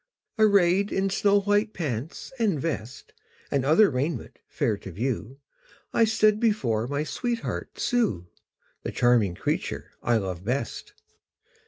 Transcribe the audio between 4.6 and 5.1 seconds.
to